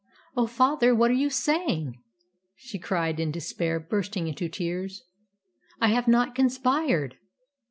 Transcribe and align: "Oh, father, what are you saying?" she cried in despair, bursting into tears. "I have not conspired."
"Oh, 0.35 0.47
father, 0.47 0.95
what 0.95 1.11
are 1.11 1.13
you 1.13 1.29
saying?" 1.29 1.99
she 2.55 2.79
cried 2.79 3.19
in 3.19 3.29
despair, 3.29 3.79
bursting 3.79 4.27
into 4.27 4.49
tears. 4.49 5.03
"I 5.79 5.89
have 5.89 6.07
not 6.07 6.33
conspired." 6.33 7.19